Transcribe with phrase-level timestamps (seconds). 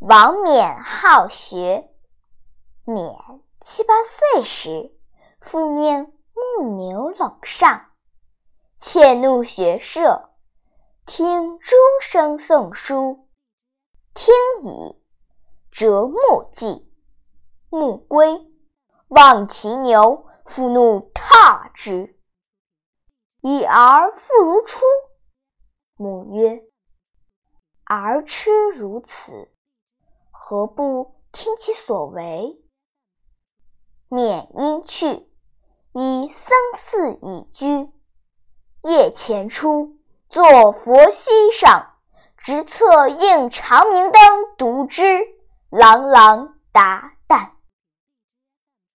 [0.00, 1.90] 王冕好学。
[2.84, 3.16] 冕
[3.60, 4.96] 七八岁时，
[5.40, 7.90] 父命牧牛垄上，
[8.76, 10.30] 窃怒学射，
[11.04, 13.28] 听诸生诵书。
[14.14, 14.32] 听
[14.62, 15.02] 已，
[15.72, 16.88] 折木记，
[17.68, 18.46] 木归，
[19.08, 22.16] 望其牛，复怒挞之。
[23.40, 24.84] 已而复如初。
[25.96, 26.62] 母曰
[27.84, 29.50] ：“儿痴如此，
[30.50, 32.58] 何不听其所为？”
[34.08, 35.28] 免因去，
[35.92, 37.90] 以僧寺以居。
[38.82, 39.98] 夜前出，
[40.30, 41.98] 坐佛膝上，
[42.38, 44.22] 执策应长明灯
[44.56, 45.18] 读之，
[45.68, 47.17] 朗朗达。